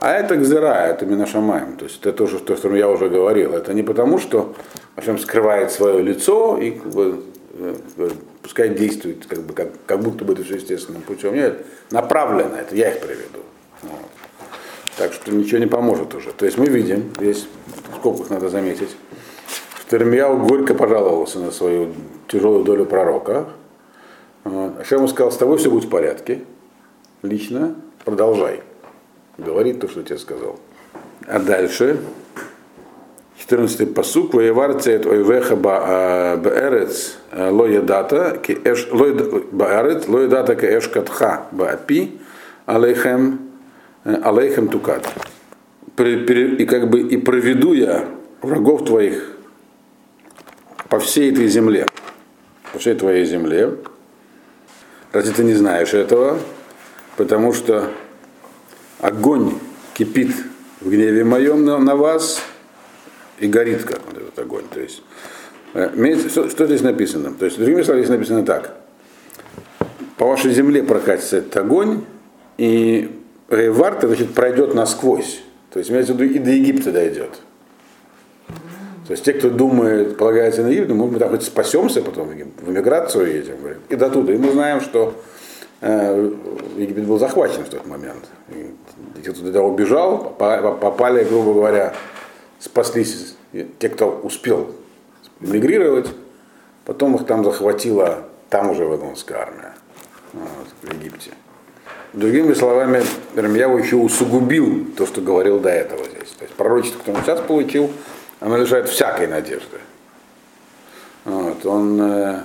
[0.00, 1.76] А это гзера, это минашамаем.
[1.76, 3.52] То есть это тоже то, что я уже говорил.
[3.52, 4.54] Это не потому, что
[4.96, 7.22] Ашем скрывает свое лицо и как бы,
[7.54, 7.74] э,
[8.42, 11.34] пускай действует, как, бы, как, как будто бы это все естественным путем.
[11.34, 13.40] Нет, направлено, это я их приведу.
[13.82, 14.00] Вот.
[14.96, 16.32] Так что ничего не поможет уже.
[16.32, 17.46] То есть мы видим, здесь
[17.92, 18.90] в скобках надо заметить,
[19.90, 21.88] что Ирмияу горько пожаловался на свою
[22.28, 23.46] тяжелую долю пророка.
[24.44, 24.74] Вот.
[24.78, 26.42] А ему сказал, с тобой все будет в порядке.
[27.22, 27.74] Лично
[28.04, 28.60] продолжай.
[29.36, 30.60] Говорит то, что тебе сказал.
[31.26, 31.98] А дальше,
[33.48, 38.40] 14-й посук, воевар цет ойвеха баарец ло едата,
[39.50, 42.12] баарец ло едата ке эш катха баапи,
[42.64, 43.40] алейхем,
[44.04, 45.08] алейхем тукат.
[45.98, 48.04] И как бы и проведу я
[48.40, 49.36] врагов твоих
[50.90, 51.86] по всей этой земле
[52.72, 53.74] по всей твоей земле.
[55.12, 56.38] Разве ты не знаешь этого?
[57.16, 57.90] Потому что
[59.00, 59.54] огонь
[59.94, 60.34] кипит
[60.80, 62.42] в гневе моем на, на вас
[63.38, 64.64] и горит, как вот этот огонь.
[64.72, 65.02] То есть,
[65.74, 67.34] э, что, что здесь написано?
[67.34, 68.76] То есть, другими словами, здесь написано так.
[70.16, 72.04] По вашей земле прокатится этот огонь,
[72.56, 73.10] и
[73.48, 75.42] Рейварта, значит, пройдет насквозь.
[75.72, 77.40] То есть, имеется в виду, и до Египта дойдет.
[79.10, 83.26] То есть те, кто думает, полагается на Египет, мы так хоть спасемся потом в эмиграцию
[83.26, 83.56] едем.
[83.88, 84.32] И до туда.
[84.32, 85.20] И мы знаем, что
[85.80, 86.30] э,
[86.76, 88.28] Египет был захвачен в тот момент.
[88.50, 88.72] И
[89.24, 91.92] те, кто туда убежал, попали, грубо говоря,
[92.60, 93.34] спаслись
[93.80, 94.76] те, кто успел
[95.40, 96.06] мигрировать,
[96.84, 99.74] потом их там захватила там уже вавилонская армия
[100.34, 101.32] вот, в Египте.
[102.12, 103.02] Другими словами,
[103.34, 106.30] Ирмияу еще усугубил то, что говорил до этого здесь.
[106.38, 107.90] То есть пророчество, которое он сейчас получил,
[108.40, 109.78] оно лишает всякой надежды.
[111.24, 112.40] Вот, он э,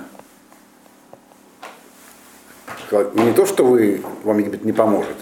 [3.14, 5.16] не то, что вы, вам Египет не поможет,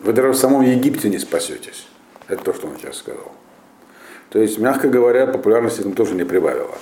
[0.00, 1.86] вы даже в самом Египте не спасетесь.
[2.28, 3.32] Это то, что он сейчас сказал.
[4.30, 6.74] То есть, мягко говоря, популярность этому тоже не прибавила.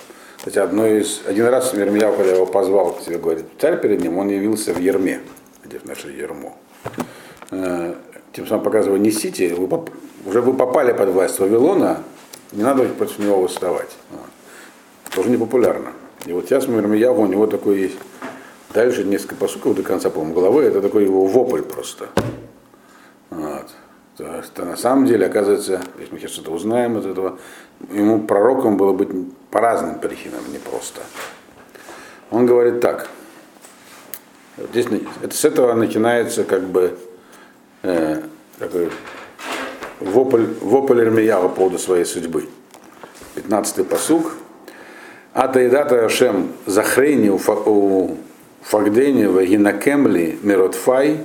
[0.43, 4.17] Хотя одно из, один раз Мирмияу, когда его позвал к себе, говорит, царь перед ним,
[4.17, 5.21] он явился в Ерме,
[5.65, 6.57] где в наше Ермо.
[7.51, 7.95] Э,
[8.33, 9.69] тем самым показывая, несите, вы
[10.25, 12.03] уже вы попали под власть Вавилона,
[12.53, 13.97] не надо против него восставать.
[14.11, 15.15] Вот.
[15.15, 15.93] Тоже не популярно.
[16.27, 17.99] И вот сейчас Мирмияву, у него такой есть.
[18.73, 22.09] Дальше несколько посуков до конца, по-моему, головы, это такой его вопль просто.
[23.31, 23.67] Вот.
[24.17, 27.39] То есть, на самом деле, оказывается, если мы сейчас что-то узнаем из этого,
[27.91, 29.09] ему пророком было быть
[29.51, 31.01] по разным причинам, не просто.
[32.31, 33.09] Он говорит так.
[34.73, 34.87] Здесь,
[35.23, 36.99] это, с этого начинается как бы
[37.83, 38.23] э,
[38.59, 38.91] такой
[40.01, 42.49] вопль, вопль Ирмиява по поводу своей судьбы.
[43.37, 44.33] 15-й посуг.
[45.33, 47.39] Ата идата Ашем захрейни у
[48.63, 51.21] фагдени вагинакемли миротфай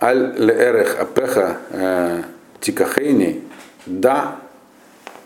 [0.00, 2.22] аль леэрех апеха э,
[2.60, 3.42] тикахейни
[3.86, 4.40] да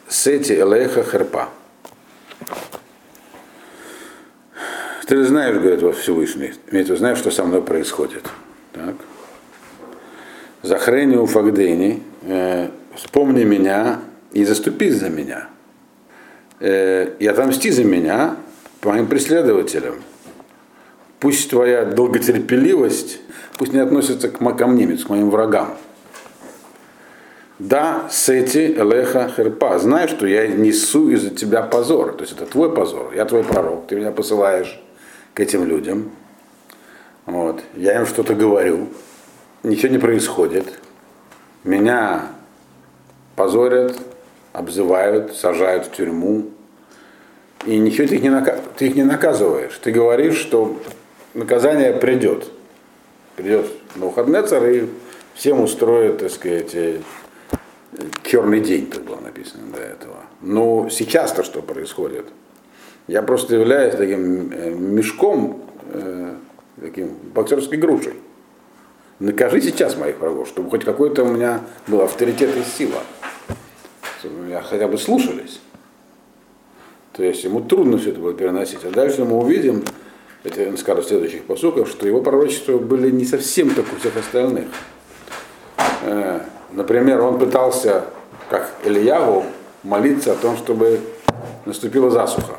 [0.09, 1.49] сети элеха херпа.
[5.07, 8.25] Ты знаешь, говорит во Всевышний, имеется знаешь, что со мной происходит.
[8.73, 8.95] Так.
[10.63, 14.01] Захрени у фагдени, э, вспомни меня
[14.33, 15.49] и заступись за меня.
[16.61, 18.37] Э, и отомсти за меня
[18.83, 19.97] моим преследователям.
[21.19, 23.21] Пусть твоя долготерпеливость,
[23.59, 25.77] пусть не относится к, ко мне, к моим врагам.
[27.59, 29.79] Да, сети элеха херпа.
[29.79, 32.13] Знай, что я несу из-за тебя позор.
[32.15, 33.13] То есть это твой позор.
[33.15, 33.87] Я твой пророк.
[33.87, 34.81] Ты меня посылаешь
[35.35, 36.11] к этим людям.
[37.27, 37.63] Вот.
[37.77, 38.89] Я им что-то говорю.
[39.63, 40.81] Ничего не происходит
[41.65, 42.29] меня
[43.37, 43.99] позорят,
[44.53, 46.51] обзывают, сажают в тюрьму,
[47.67, 48.59] и ничего ты их не, нака...
[48.77, 49.79] ты их не наказываешь.
[49.83, 50.77] Ты говоришь, что
[51.35, 52.47] наказание придет.
[53.37, 54.89] Придет на выходный царь и
[55.35, 56.99] всем устроит, так сказать, э,
[58.25, 60.17] черный день, как было написано до этого.
[60.41, 62.27] Но сейчас-то что происходит?
[63.07, 66.35] Я просто являюсь таким э, мешком, э,
[66.81, 68.15] таким боксерской грушей
[69.23, 73.01] накажи сейчас моих врагов, чтобы хоть какой-то у меня был авторитет и сила,
[74.21, 75.61] чтобы меня хотя бы слушались.
[77.13, 78.85] То есть ему трудно все это было переносить.
[78.85, 79.85] А дальше мы увидим,
[80.45, 84.17] это он скажет в следующих посуках, что его пророчества были не совсем как у всех
[84.17, 84.67] остальных.
[86.03, 86.41] Э,
[86.73, 88.05] Например, он пытался,
[88.49, 89.45] как Ильяву,
[89.83, 91.01] молиться о том, чтобы
[91.67, 92.57] наступила засуха.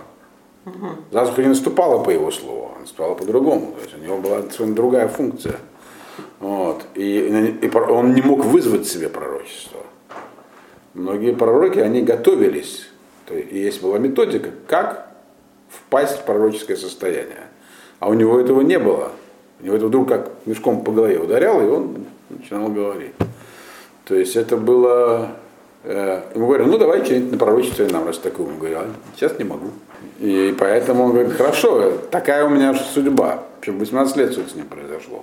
[1.11, 3.73] Засуха не наступала по его слову, она наступала по-другому.
[3.73, 5.55] То есть у него была совершенно другая функция.
[6.43, 6.83] Вот.
[6.95, 9.79] И, и он не мог вызвать себе пророчество.
[10.93, 12.85] Многие пророки, они готовились.
[13.25, 15.09] То есть, есть была методика, как
[15.69, 17.47] впасть в пророческое состояние.
[18.01, 19.13] А у него этого не было.
[19.61, 23.13] У него это вдруг как мешком по голове ударял, и он начинал говорить.
[24.03, 25.29] То есть это было...
[25.85, 28.47] Э, ему говорят, ну давай что-нибудь на пророчестве нам, раз такое.
[28.47, 29.69] Он говорит, а сейчас не могу.
[30.19, 33.45] И поэтому он говорит, хорошо, такая у меня судьба.
[33.61, 35.21] Причем 18 лет все с ним произошло.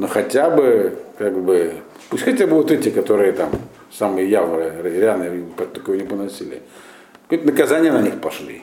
[0.00, 1.74] Но хотя бы, как бы,
[2.08, 3.50] пусть хотя бы вот эти, которые там
[3.92, 6.62] самые явные, реально такое не поносили,
[7.24, 8.62] какое-то наказание на них пошли.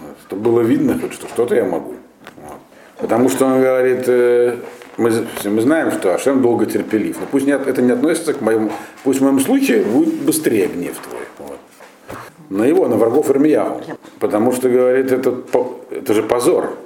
[0.00, 1.96] Вот, чтобы было видно, что что-то я могу.
[2.36, 2.58] Вот.
[2.98, 4.58] Потому что он говорит, э,
[4.96, 5.10] мы,
[5.46, 7.18] мы знаем, что Ашем долго терпелив.
[7.18, 8.70] Но пусть не, это не относится к моему,
[9.02, 11.22] пусть в моем случае будет быстрее гнев твой.
[11.40, 11.58] Вот.
[12.50, 13.80] На его, на врагов Ирмияху.
[14.20, 15.34] Потому что, говорит, это,
[15.90, 16.78] это же позор.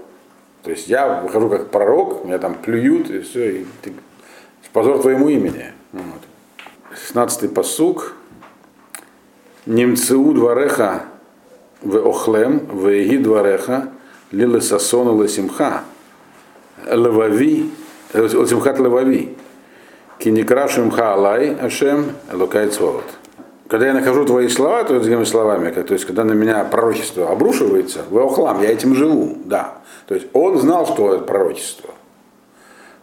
[0.62, 3.92] То есть я выхожу как пророк, меня там плюют, и все, и ты,
[4.72, 5.72] позор твоему имени.
[5.92, 6.22] Вот.
[7.14, 8.14] 16-й посук.
[9.66, 11.04] Немцеу двореха
[11.82, 13.90] в охлем, в еги двореха,
[14.30, 15.84] лилы сасону лесимха,
[16.86, 17.70] левави
[18.12, 19.36] Латимхат Левави.
[20.18, 23.04] Кинекрашим Хаалай Ашем Элукай Цвот.
[23.70, 28.00] Когда я нахожу твои слова, то другими словами, то есть когда на меня пророчество обрушивается,
[28.10, 29.74] в Охлам, я этим живу, да.
[30.08, 31.90] То есть он знал, что это пророчество.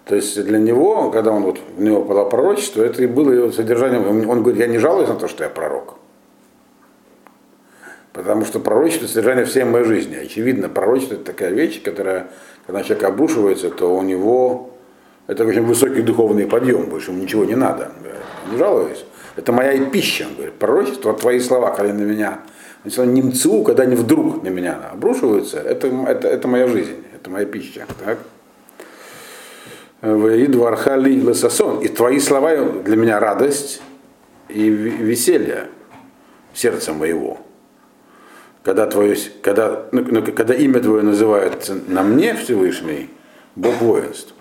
[0.03, 3.51] То есть для него, когда он вот в него подал пророчество, это и было его
[3.53, 4.29] содержанием.
[4.29, 5.95] Он говорит, я не жалуюсь на то, что я пророк.
[8.11, 10.17] Потому что пророчество содержание всей моей жизни.
[10.17, 12.27] Очевидно, пророчество это такая вещь, которая,
[12.65, 14.71] когда человек обрушивается, то у него
[15.27, 17.91] это очень высокий духовный подъем, больше ему ничего не надо.
[18.51, 19.05] Не жалуюсь.
[19.37, 20.25] Это моя и пища.
[20.27, 22.39] Он говорит, пророчество, твои слова, когда на меня,
[22.83, 27.85] немцу, когда они вдруг на меня обрушиваются, это, это, это моя жизнь, это моя пища.
[28.03, 28.17] Так?
[30.01, 31.79] Идвархали лесасон.
[31.81, 33.81] И твои слова для меня радость
[34.49, 35.67] и веселье
[36.53, 37.37] сердца моего.
[38.63, 43.09] Когда, твое, когда, ну, ну, когда имя твое называется на мне Всевышний,
[43.55, 44.33] Бог воинств.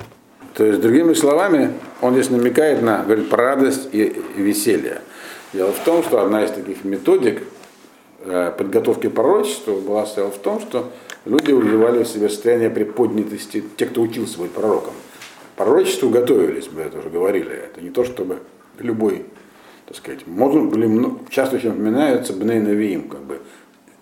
[0.57, 5.03] То есть, другими словами, он здесь намекает на говорит, про радость и веселье.
[5.53, 7.43] Дело в том, что одна из таких методик
[8.25, 10.91] э, подготовки пророчества была стояла в том, что
[11.27, 14.95] люди вливали в себя состояние приподнятости, те, кто учился быть пророком.
[15.57, 17.53] Пророчеству готовились, мы это уже говорили.
[17.53, 18.39] Это не то, чтобы
[18.79, 19.27] любой,
[19.85, 20.91] так сказать, можно, были,
[21.29, 23.41] часто очень упоминаются Бней как бы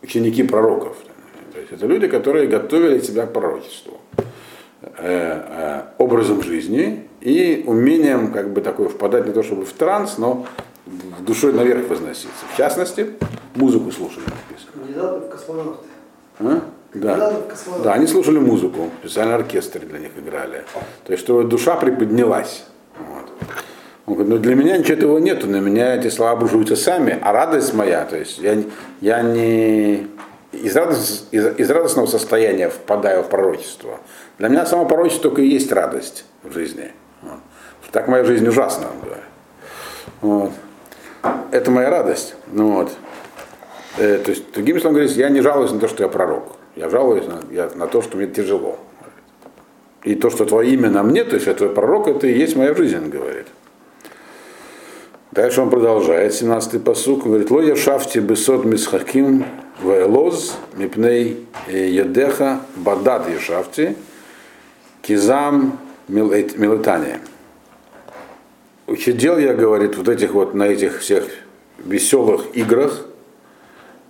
[0.05, 0.97] ученики пророков.
[1.53, 3.99] То есть это люди, которые готовили себя к пророчеству.
[4.97, 10.19] Э, э, образом жизни и умением как бы такой впадать не то чтобы в транс,
[10.19, 10.47] но
[11.21, 12.45] душой наверх возноситься.
[12.53, 13.11] В частности,
[13.57, 14.25] музыку слушали.
[14.73, 15.87] Кандидаты в космонавты.
[16.39, 16.61] А?
[16.95, 17.33] Да.
[17.83, 20.63] да, они слушали музыку, специальный оркестр для них играли.
[21.05, 22.65] То есть, чтобы душа приподнялась.
[22.97, 23.33] Вот.
[24.07, 27.33] Он говорит, ну для меня ничего этого нету, на меня эти слова обрушиваются сами, а
[27.33, 28.63] радость моя, то есть я,
[29.01, 30.07] я не
[30.55, 33.99] из, радость, из, из радостного состояния впадаю в пророчество.
[34.39, 36.93] Для меня само пророчество только и есть радость в жизни.
[37.23, 37.39] Вот.
[37.93, 38.87] Так моя жизнь ужасна.
[40.21, 40.51] Вот.
[41.51, 42.35] Это моя радость.
[42.49, 42.93] Ну, вот.
[43.99, 46.57] э, то есть, другими словами говоря, я не жалуюсь на то, что я пророк.
[46.77, 48.79] Я жалуюсь на, я, на то, что мне тяжело.
[50.03, 52.57] И то, что твое имя на мне, то есть я твой пророк, это и есть
[52.57, 53.47] моя жизнь, говорит.
[55.35, 59.45] Дальше он продолжает, 17-й посук, говорит, Ло яшафти бесот мисхаким
[59.83, 63.97] вэлоз мипней едеха бадат яшафти
[65.03, 67.19] кизам милетания.
[68.87, 71.27] Учидел я, говорит, вот этих вот, на этих всех
[71.79, 73.05] веселых играх,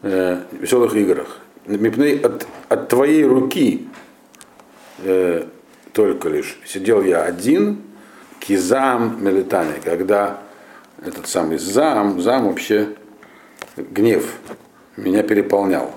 [0.03, 3.89] э, веселых играх, мипней от, от твоей руки
[4.99, 5.47] э,
[5.95, 7.79] только лишь сидел я один,
[8.41, 10.44] кизам милетания, когда
[11.05, 12.89] этот самый зам, зам вообще
[13.77, 14.25] гнев
[14.97, 15.91] меня переполнял.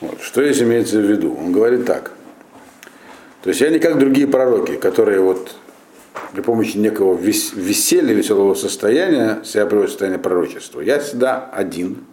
[0.00, 0.20] Вот.
[0.20, 1.34] Что здесь имеется в виду?
[1.34, 2.12] Он говорит так.
[3.42, 5.56] То есть я не как другие пророки, которые вот
[6.32, 10.80] при помощи некого вес- веселья, веселого состояния себя приводят в состояние пророчества.
[10.80, 12.04] Я всегда один.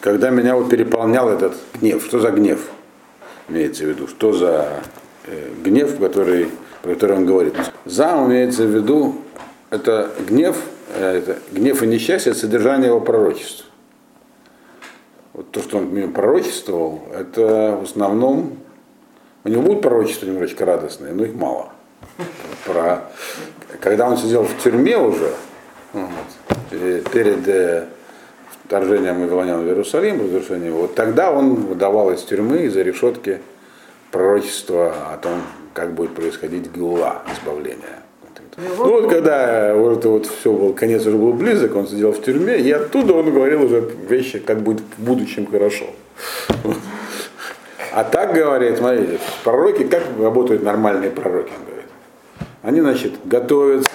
[0.00, 2.04] Когда меня вот переполнял этот гнев.
[2.04, 2.60] Что за гнев?
[3.48, 4.06] Имеется в виду.
[4.06, 4.80] Что за
[5.26, 6.50] э, гнев, который,
[6.82, 7.54] про который он говорит.
[7.84, 9.22] Зам имеется в виду
[9.70, 10.56] это гнев,
[10.94, 13.66] э, это гнев и несчастье, это содержание его пророчества.
[15.32, 18.58] вот то, что он мне пророчествовал, это в основном,
[19.44, 21.72] у него будут пророчества немножечко радостные, но их мало.
[22.64, 23.10] Про,
[23.80, 25.32] когда он сидел в тюрьме уже,
[25.92, 26.10] вот,
[27.12, 27.86] перед э,
[28.64, 33.40] вторжением Вавилонян в Иерусалим, разрушением, вот тогда он выдавал из тюрьмы, из-за решетки
[34.10, 35.42] пророчество о том,
[35.72, 38.07] как будет происходить гула, избавление.
[38.60, 42.58] Ну вот когда вот, вот все был, конец уже был близок, он сидел в тюрьме,
[42.58, 45.86] и оттуда он говорил уже вещи, как будет в будущем хорошо.
[47.92, 51.90] А так говорит, смотрите, пророки, как работают нормальные пророки, он говорит.
[52.62, 53.90] Они, значит, готовятся,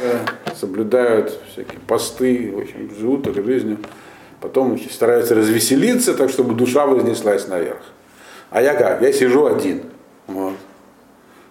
[0.56, 3.80] соблюдают всякие посты, в общем, живут такой жизнью.
[4.40, 7.82] Потом значит, стараются развеселиться, так чтобы душа вознеслась наверх.
[8.50, 9.02] А я как?
[9.02, 9.84] Я сижу один.
[10.28, 10.54] Вот.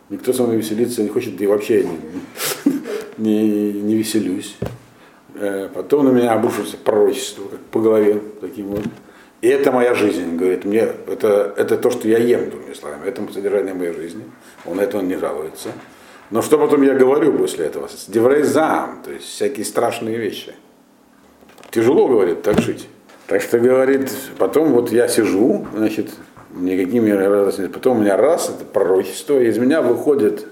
[0.08, 1.98] Никто со мной веселиться не хочет, да и вообще не,
[3.18, 4.56] не, не веселюсь.
[5.34, 8.84] Э, потом на меня обрушится пророчество как по голове таким вот.
[9.40, 13.22] И это моя жизнь, говорит, мне это, это то, что я ем, другими словами, это
[13.32, 14.24] содержание моей жизни.
[14.64, 15.70] Он на это он не жалуется.
[16.30, 17.88] Но что потом я говорю после этого?
[18.08, 20.54] Деврейзам, то есть всякие страшные вещи.
[21.70, 22.88] Тяжело, говорит, так жить.
[23.26, 26.10] Так что, говорит, потом вот я сижу, значит,
[26.54, 27.66] никакими радостями.
[27.66, 30.46] Потом у меня раз, это пророчество, и из меня выходит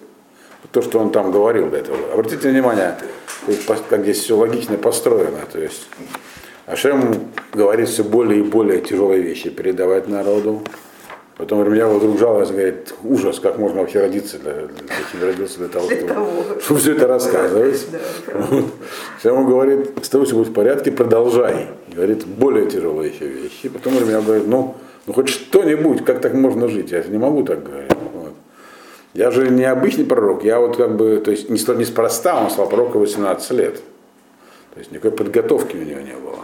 [0.73, 1.99] то, что он там говорил до этого.
[2.13, 2.97] Обратите внимание,
[3.89, 5.41] как здесь все логично построено.
[5.51, 5.89] То есть
[6.67, 10.63] Ашем говорит все более и более тяжелые вещи, передавать народу.
[11.37, 15.91] Потом меня вдруг жаловался, говорит, ужас, как можно вообще родиться, для, для, родился для того,
[15.91, 17.87] чтобы, чтобы все это рассказывать.
[19.19, 21.69] Все ему говорит, с тобой все будет в порядке, продолжай.
[21.95, 23.71] Говорит, более тяжелые еще вещи.
[23.71, 24.75] Потом меня говорит, ну,
[25.07, 26.91] ну хоть что-нибудь, как так можно жить?
[26.91, 27.91] Я не могу так говорить.
[29.13, 33.01] Я же не обычный пророк, я вот как бы, то есть неспроста он стал пророком
[33.01, 33.83] 18 лет.
[34.75, 36.39] То есть никакой подготовки у него не было.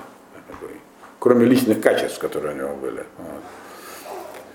[1.20, 3.04] Кроме личных качеств, которые у него были.
[3.18, 3.42] Вот.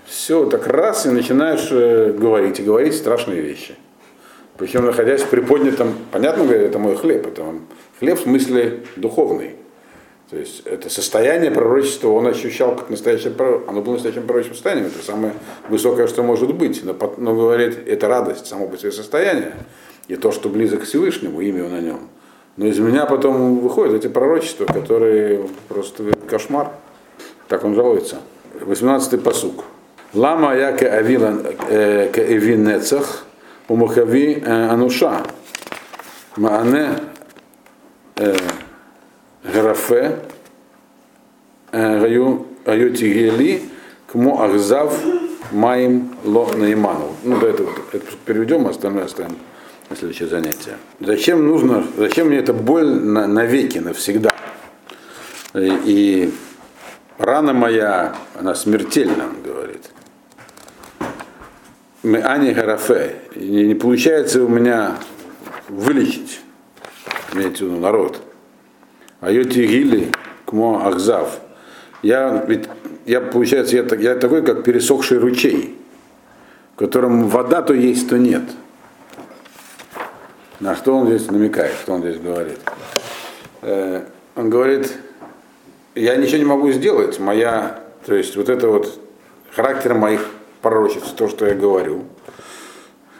[0.06, 3.74] Все, так раз, и начинаешь э, говорить, и говорить страшные вещи.
[4.58, 7.44] Причем находясь в приподнятом, понятно, говорит, это мой хлеб, это
[7.98, 9.56] хлеб в смысле духовный.
[10.32, 13.70] То есть это состояние пророчества он ощущал как настоящее пророчество.
[13.70, 14.86] Оно было настоящим пророческим состоянием.
[14.86, 15.34] Это самое
[15.68, 16.82] высокое, что может быть.
[16.82, 19.52] Но, но говорит, это радость, само по себе состояние.
[20.08, 22.08] И то, что близок к Всевышнему, имя на нем.
[22.56, 26.70] Но из меня потом выходят эти пророчества, которые просто кошмар.
[27.48, 28.16] Так он жалуется.
[28.58, 29.64] 18-й посук.
[30.14, 33.26] Лама я ке эви нецах,
[33.68, 35.24] умахави ануша.
[36.36, 36.88] Маане
[39.44, 40.18] графе
[41.72, 43.62] гаю тигели
[44.06, 44.98] кмо ахзав
[45.52, 47.14] маим ло наиману.
[47.24, 49.36] Ну, да, это, это переведем, остальное оставим
[49.90, 50.76] на следующее занятие.
[51.00, 54.30] Зачем нужно, зачем мне эта боль на, навеки, навсегда?
[55.54, 56.34] И, и
[57.18, 59.90] рана моя, она смертельна, он говорит.
[62.02, 63.16] Мы Ани Харафе.
[63.34, 64.96] И не получается у меня
[65.68, 66.40] вылечить,
[67.32, 68.20] имеется в виду народ.
[69.22, 70.10] А Йоти
[70.44, 71.40] Кмо Ахзав.
[72.02, 72.68] Я ведь
[73.06, 75.78] я, получается, я, я такой, как пересохший ручей,
[76.74, 78.42] в котором вода то есть, то нет.
[80.58, 82.58] На что он здесь намекает, что он здесь говорит?
[83.62, 84.02] Э,
[84.34, 84.92] он говорит,
[85.94, 89.00] я ничего не могу сделать, моя, то есть вот это вот
[89.52, 90.26] характер моих
[90.62, 92.06] пророчеств, то, что я говорю,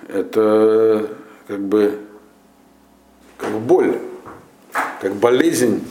[0.09, 1.09] это
[1.47, 1.99] как бы
[3.39, 3.99] как боль,
[5.01, 5.85] как болезнь,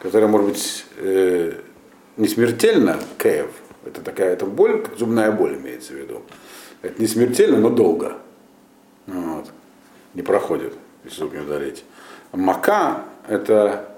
[0.00, 1.52] которая может быть э,
[2.16, 3.50] не смертельна, кэв,
[3.84, 6.22] это такая это боль, как зубная боль имеется в виду.
[6.82, 8.16] Это не смертельно, но долго.
[9.06, 9.46] Вот.
[10.14, 10.72] Не проходит,
[11.04, 11.84] если зуб не удалить.
[12.32, 13.90] Мака это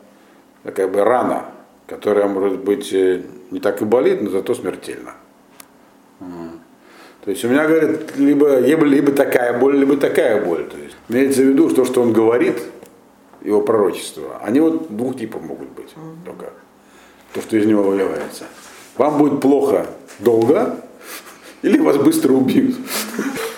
[0.62, 1.46] такая бы рана,
[1.86, 5.14] которая может быть э, не так и болит, но зато смертельно.
[7.24, 10.64] То есть у меня, говорит, либо, либо такая боль, либо такая боль.
[10.64, 12.60] То есть имеется в виду, что, что он говорит,
[13.44, 16.24] его пророчество, они вот двух типов могут быть mm-hmm.
[16.24, 16.52] только.
[17.34, 18.44] То, что из него выливается.
[18.96, 19.86] Вам будет плохо
[20.18, 20.76] долго,
[21.62, 22.76] или вас быстро убьют.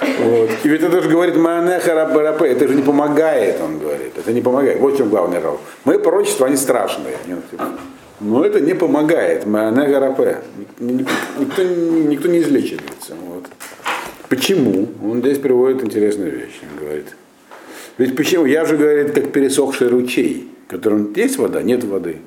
[0.01, 0.51] Вот.
[0.63, 4.17] И ведь это же говорит Маанеха это же не помогает, он говорит.
[4.17, 4.79] Это не помогает.
[4.79, 5.61] Вот в чем главный ров.
[5.85, 7.17] Мои пророчества, они страшные.
[8.21, 9.47] Но это не помогает.
[9.47, 10.39] Маанеха Рапе.
[10.79, 13.15] Никто, никто не излечивается.
[13.27, 13.47] Вот.
[14.29, 14.89] Почему?
[15.03, 16.61] Он здесь приводит интересную вещь.
[16.63, 17.17] Он говорит,
[17.99, 18.45] ведь почему?
[18.45, 22.19] Я же, говорит, как пересохший ручей, в котором есть вода, нет воды.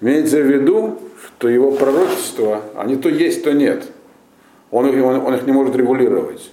[0.00, 3.84] Имеется в виду, что его пророчества, они то есть, то нет.
[4.70, 6.50] Он, он, он их не может регулировать.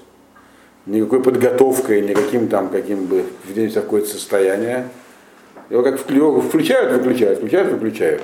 [0.86, 4.88] Никакой подготовкой, никаким там, каким бы введением в какое-то состояние.
[5.70, 8.22] Его как включают, выключают, включают, выключают.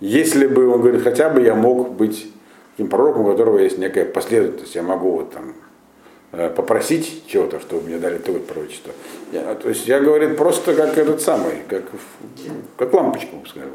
[0.00, 2.26] Если бы, он говорит, хотя бы я мог быть
[2.72, 4.74] таким пророком, у которого есть некая последовательность.
[4.74, 5.54] Я могу вот там
[6.30, 8.92] попросить чего-то, чтобы мне дали то пророчество.
[9.32, 11.84] Я, то есть я, говорит, просто как этот самый, как,
[12.76, 13.70] как лампочку, скажем.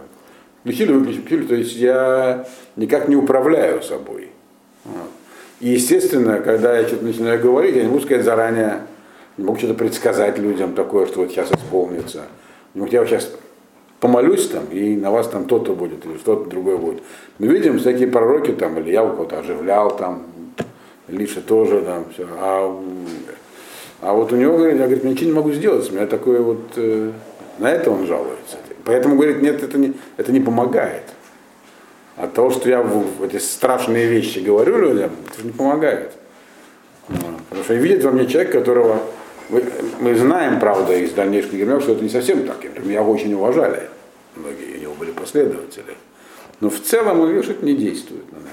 [0.61, 1.47] Включили, выключили, включили.
[1.47, 4.29] То есть я никак не управляю собой.
[4.85, 5.09] Вот.
[5.59, 8.81] И естественно, когда я что-то начинаю говорить, я не могу сказать заранее,
[9.37, 12.23] не могу что-то предсказать людям такое, что вот сейчас исполнится.
[12.73, 13.31] Не могу, я вот сейчас
[13.99, 17.03] помолюсь там, и на вас там то-то будет, или что-то другое будет.
[17.39, 20.23] Мы видим всякие пророки там, или я у кого-то оживлял там,
[21.07, 22.27] Лиша тоже там, все.
[22.31, 22.83] А,
[24.01, 26.73] а вот у него, говорит, я говорит, ничего не могу сделать, у меня такое вот,
[26.75, 27.11] э,
[27.59, 28.57] на это он жалуется.
[28.83, 31.03] Поэтому, говорит, нет, это не, это не помогает.
[32.17, 36.11] От того, что я в, в эти страшные вещи говорю людям, это же не помогает.
[37.07, 38.99] Потому что видит во мне человек, которого
[39.49, 39.63] мы,
[39.99, 42.57] мы знаем, правда, из дальнейших гермев, что это не совсем так.
[42.83, 43.89] Меня очень уважали.
[44.35, 45.95] Многие у него были последователи.
[46.61, 48.49] Но в целом он это не действует на нас.